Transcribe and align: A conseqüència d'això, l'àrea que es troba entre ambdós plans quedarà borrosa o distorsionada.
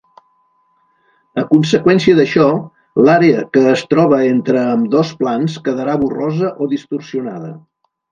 A 1.41 1.41
conseqüència 1.49 2.15
d'això, 2.19 2.47
l'àrea 3.07 3.43
que 3.57 3.63
es 3.73 3.83
troba 3.91 4.21
entre 4.29 4.63
ambdós 4.71 5.13
plans 5.21 5.59
quedarà 5.69 5.95
borrosa 6.05 6.51
o 6.67 6.71
distorsionada. 6.73 7.53